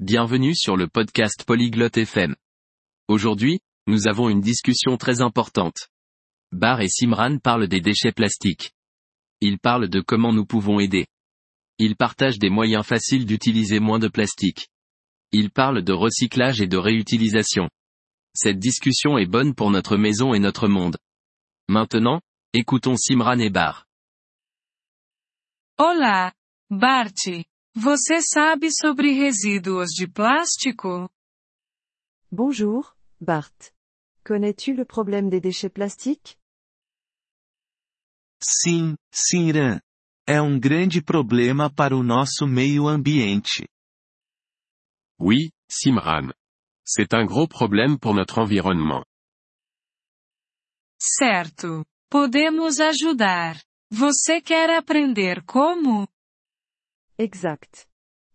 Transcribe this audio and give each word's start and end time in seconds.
Bienvenue 0.00 0.54
sur 0.54 0.76
le 0.76 0.88
podcast 0.88 1.44
Polyglotte 1.46 1.96
FM. 1.96 2.36
Aujourd'hui, 3.08 3.60
nous 3.86 4.08
avons 4.08 4.28
une 4.28 4.42
discussion 4.42 4.98
très 4.98 5.22
importante. 5.22 5.88
Bar 6.52 6.82
et 6.82 6.88
Simran 6.90 7.38
parlent 7.38 7.66
des 7.66 7.80
déchets 7.80 8.12
plastiques. 8.12 8.72
Ils 9.40 9.58
parlent 9.58 9.88
de 9.88 10.02
comment 10.02 10.34
nous 10.34 10.44
pouvons 10.44 10.80
aider. 10.80 11.06
Ils 11.78 11.96
partagent 11.96 12.38
des 12.38 12.50
moyens 12.50 12.84
faciles 12.84 13.24
d'utiliser 13.24 13.80
moins 13.80 13.98
de 13.98 14.08
plastique. 14.08 14.68
Ils 15.32 15.50
parlent 15.50 15.82
de 15.82 15.94
recyclage 15.94 16.60
et 16.60 16.66
de 16.66 16.76
réutilisation. 16.76 17.70
Cette 18.34 18.58
discussion 18.58 19.16
est 19.16 19.24
bonne 19.24 19.54
pour 19.54 19.70
notre 19.70 19.96
maison 19.96 20.34
et 20.34 20.38
notre 20.38 20.68
monde. 20.68 20.98
Maintenant, 21.70 22.20
écoutons 22.52 22.96
Simran 22.98 23.38
et 23.38 23.48
Bar. 23.48 23.86
Olá, 25.78 26.34
Bart. 26.68 27.14
Você 27.78 28.22
sabe 28.22 28.70
sobre 28.72 29.12
resíduos 29.12 29.90
de 29.90 30.08
plástico? 30.08 31.10
Bonjour, 32.32 32.96
Bart. 33.20 33.70
Connais-tu 34.24 34.72
le 34.72 34.86
problème 34.86 35.28
des 35.28 35.42
déchets 35.42 35.68
plastiques 35.68 36.38
Sim, 38.42 38.96
Simran. 39.12 39.78
É 40.26 40.40
um 40.40 40.58
grande 40.58 41.02
problema 41.02 41.70
para 41.70 41.94
o 41.94 42.02
nosso 42.02 42.46
meio 42.46 42.88
ambiente. 42.88 43.68
Oui, 45.20 45.50
Simran. 45.70 46.32
C'est 46.82 47.12
un 47.12 47.26
gros 47.26 47.46
problème 47.46 47.98
pour 47.98 48.14
notre 48.14 48.40
environnement. 48.40 49.04
Certo. 50.98 51.84
Podemos 52.08 52.80
ajudar. 52.80 53.62
Você 53.90 54.40
quer 54.40 54.70
aprender 54.70 55.44
como? 55.44 56.08
Exact. 57.18 57.88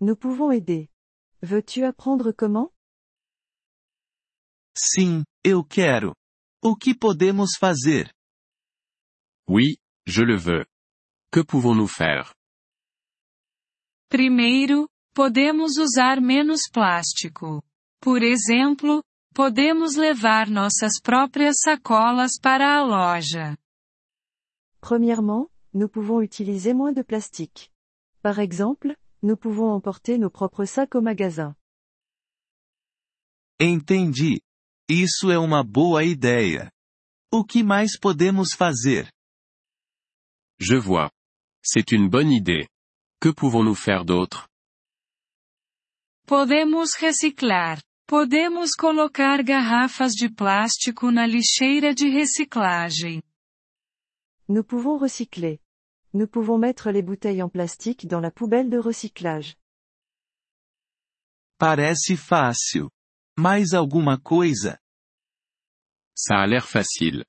Nous 0.00 0.16
pouvons 0.16 0.50
aider. 0.52 0.90
Veux-tu 1.42 1.84
apprendre 1.84 2.32
comment 2.32 2.72
Sim, 4.76 5.24
eu 5.42 5.64
quero. 5.64 6.14
O 6.62 6.76
que 6.76 6.94
podemos 6.94 7.56
fazer? 7.58 8.10
Oui, 9.48 9.78
je 10.06 10.22
le 10.22 10.36
veux. 10.36 10.66
Que 11.32 11.40
pouvons-nous 11.42 11.88
faire 11.88 12.34
Primeiro, 14.10 14.88
podemos 15.14 15.78
usar 15.78 16.20
menos 16.20 16.68
plástico. 16.70 17.62
Por 18.00 18.22
exemplo, 18.22 19.02
podemos 19.34 19.96
levar 19.96 20.50
nossas 20.50 21.00
próprias 21.02 21.56
sacolas 21.64 22.38
para 22.38 22.78
a 22.78 22.82
loja. 22.84 23.56
Premièrement, 24.80 25.48
nous 25.72 25.88
pouvons 25.88 26.22
utiliser 26.22 26.74
moins 26.74 26.92
de 26.92 27.02
plastique. 27.02 27.70
Par 28.26 28.40
exemple, 28.40 28.96
nous 29.22 29.36
pouvons 29.36 29.70
emporter 29.70 30.18
nos 30.18 30.30
propres 30.30 30.64
sacs 30.64 30.96
au 30.96 31.00
magasin. 31.00 31.54
Entendi. 33.60 34.40
Isso 34.88 35.30
é 35.30 35.38
uma 35.38 35.62
boa 35.62 36.02
ideia. 36.02 36.72
O 37.32 37.44
que 37.44 37.62
mais 37.62 37.96
podemos 37.96 38.52
fazer? 38.52 39.08
Je 40.58 40.74
vois. 40.74 41.08
C'est 41.62 41.92
une 41.92 42.08
bonne 42.08 42.32
idée. 42.32 42.66
Que 43.20 43.28
pouvons-nous 43.28 43.76
faire 43.76 44.04
d'autre 44.04 44.48
Podemos 46.26 46.96
reciclar. 46.98 47.80
Podemos 48.08 48.74
colocar 48.74 49.40
garrafas 49.44 50.14
de 50.16 50.28
plástico 50.28 51.12
na 51.12 51.28
lixeira 51.28 51.94
de 51.94 52.10
reciclagem. 52.10 53.22
Nous 54.48 54.64
pouvons 54.64 54.98
recycler. 54.98 55.60
Nous 56.14 56.26
pouvons 56.26 56.58
mettre 56.58 56.90
les 56.90 57.02
bouteilles 57.02 57.42
en 57.42 57.48
plastique 57.48 58.06
dans 58.06 58.20
la 58.20 58.30
poubelle 58.30 58.70
de 58.70 58.78
recyclage. 58.78 59.56
Parece 61.58 62.16
fácil. 62.16 62.88
Mais 63.38 63.74
alguma 63.74 64.18
coisa? 64.18 64.78
Ça 66.14 66.36
a 66.36 66.46
l'air 66.46 66.66
facile. 66.66 67.24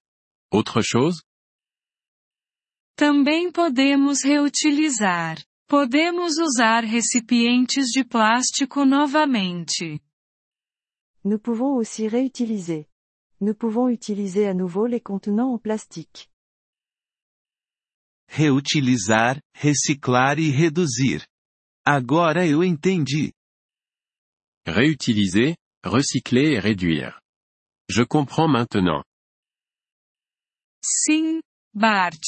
Autre 0.51 0.81
chose? 0.81 1.23
Também 2.95 3.51
podemos 3.51 4.23
reutilizar. 4.23 5.37
Podemos 5.67 6.37
usar 6.37 6.83
recipientes 6.83 7.91
de 7.93 8.03
plástico 8.03 8.85
novamente. 8.85 9.99
Nous 11.23 11.39
pouvons 11.39 11.75
aussi 11.75 12.07
réutiliser. 12.07 12.87
Nous 13.41 13.53
pouvons 13.53 13.89
utiliser 13.89 14.47
à 14.47 14.53
nouveau 14.53 14.87
les 14.87 15.01
contenants 15.01 15.53
en 15.53 15.57
plastique. 15.59 16.29
Reutilizar, 18.29 19.41
reciclar 19.53 20.37
e 20.37 20.49
reduzir. 20.49 21.25
Agora 21.85 22.45
eu 22.45 22.63
entendi. 22.63 23.33
Réutiliser, 24.65 25.55
recycler 25.83 26.55
et 26.55 26.59
réduire. 26.59 27.19
Je 27.89 28.03
comprends 28.05 28.49
maintenant. 28.51 29.03
Sim, 30.83 31.41
Bart. 31.73 32.19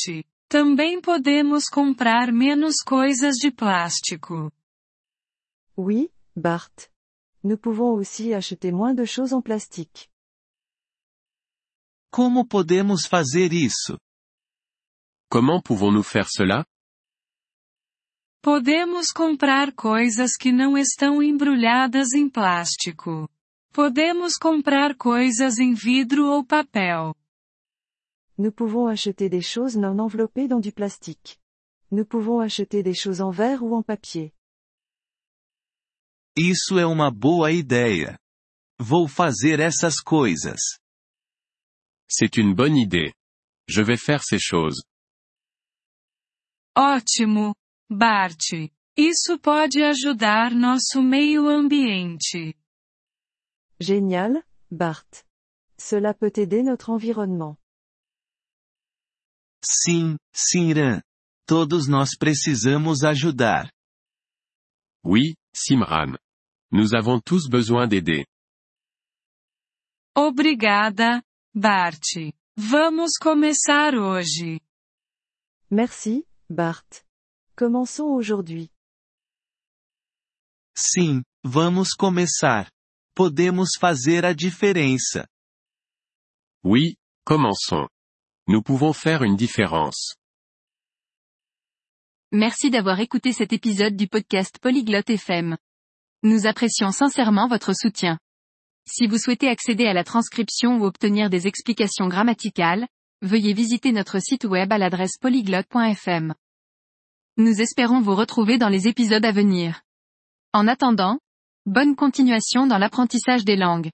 Também 0.47 1.01
podemos 1.01 1.65
comprar 1.65 2.31
menos 2.31 2.77
coisas 2.83 3.35
de 3.35 3.51
plástico. 3.51 4.51
Oui, 5.77 6.09
Bart. 6.35 6.89
Nous 7.43 7.57
pouvons 7.57 7.93
aussi 7.99 8.33
acheter 8.33 8.71
moins 8.71 8.93
de 8.93 9.05
choses 9.05 9.33
en 9.33 9.41
plastique. 9.41 10.09
Como 12.11 12.45
podemos 12.47 13.05
fazer 13.05 13.53
isso? 13.53 13.97
Comment 15.31 15.61
pouvons-nous 15.61 16.03
faire 16.03 16.27
cela 16.27 16.65
Podemos 18.41 19.11
comprar 19.11 19.71
coisas 19.73 20.35
que 20.35 20.51
não 20.51 20.75
estão 20.75 21.21
embrulhadas 21.21 22.13
em 22.13 22.27
plástico. 22.27 23.29
Podemos 23.71 24.37
comprar 24.37 24.95
coisas 24.95 25.59
em 25.59 25.73
vidro 25.75 26.25
ou 26.25 26.43
papel. 26.43 27.13
Nous 28.39 28.51
pouvons 28.51 28.87
acheter 28.87 29.29
des 29.29 29.43
choses 29.43 29.75
non 29.77 29.99
enveloppées 29.99 30.47
dans 30.47 30.59
du 30.59 30.71
plastique. 30.71 31.37
Nous 31.91 32.05
pouvons 32.05 32.39
acheter 32.39 32.81
des 32.81 32.95
choses 32.95 33.21
en 33.21 33.29
verre 33.29 33.61
ou 33.61 33.75
en 33.75 33.83
papier. 33.83 34.33
Isso 36.35 36.79
é 36.79 36.87
uma 36.87 37.11
boa 37.11 37.51
ideia. 37.51 38.17
Vou 38.79 39.07
fazer 39.07 39.59
essas 39.59 40.01
coisas. 40.01 40.79
C'est 42.09 42.37
une 42.37 42.55
bonne 42.55 42.77
idée. 42.77 43.13
Je 43.67 43.83
vais 43.83 43.97
faire 43.97 44.23
ces 44.23 44.39
choses. 44.39 44.88
Ótimo, 46.81 47.53
Bart. 47.91 48.53
Isso 48.95 49.37
pode 49.37 49.83
ajudar 49.83 50.51
nosso 50.51 51.01
meio 51.03 51.49
ambiente. 51.49 52.55
Génial, 53.77 54.41
Bart. 54.71 55.25
Cela 55.77 56.13
peut 56.13 56.31
aider 56.37 56.63
notre 56.63 56.89
environnement. 56.93 57.57
Sim, 59.61 60.15
Simran. 60.33 61.01
Todos 61.45 61.89
nós 61.89 62.15
precisamos 62.17 63.03
ajudar. 63.03 63.69
Oui, 65.03 65.35
Simran. 65.53 66.15
Nous 66.71 66.93
avons 66.93 67.19
tous 67.19 67.49
besoin 67.49 67.89
d'aider. 67.89 68.25
Obrigada, 70.15 71.21
Bart. 71.53 72.05
Vamos 72.55 73.17
começar 73.17 73.95
hoje. 73.95 74.61
Merci, 75.69 76.25
Bart. 76.49 77.05
Commençons 77.55 78.07
aujourd'hui. 78.15 78.71
Sim, 80.75 81.23
vamos 81.43 81.93
começar. 81.93 82.71
Podemos 83.13 83.75
fazer 83.77 84.25
a 84.25 84.33
diferença. 84.33 85.27
Oui, 86.63 86.95
commençons. 87.23 87.87
Nous 88.47 88.63
pouvons 88.63 88.93
faire 88.93 89.23
une 89.23 89.35
différence. 89.35 90.15
Merci 92.31 92.71
d'avoir 92.71 92.99
écouté 92.99 93.31
cet 93.31 93.53
épisode 93.53 93.95
du 93.95 94.07
podcast 94.07 94.57
Polyglotte 94.59 95.09
FM. 95.09 95.57
Nous 96.23 96.47
apprécions 96.47 96.91
sincèrement 96.91 97.47
votre 97.47 97.73
soutien. 97.73 98.17
Si 98.87 99.05
vous 99.05 99.19
souhaitez 99.19 99.49
accéder 99.49 99.85
à 99.85 99.93
la 99.93 100.03
transcription 100.03 100.77
ou 100.79 100.85
obtenir 100.85 101.29
des 101.29 101.45
explications 101.45 102.07
grammaticales, 102.07 102.87
veuillez 103.21 103.53
visiter 103.53 103.91
notre 103.91 104.19
site 104.19 104.45
web 104.45 104.71
à 104.71 104.77
l'adresse 104.77 105.17
polyglotte.fm. 105.17 106.33
Nous 107.37 107.61
espérons 107.61 108.01
vous 108.01 108.15
retrouver 108.15 108.57
dans 108.57 108.69
les 108.69 108.87
épisodes 108.87 109.25
à 109.25 109.31
venir. 109.31 109.81
En 110.53 110.67
attendant, 110.67 111.19
bonne 111.65 111.95
continuation 111.95 112.67
dans 112.67 112.77
l'apprentissage 112.77 113.45
des 113.45 113.55
langues. 113.55 113.89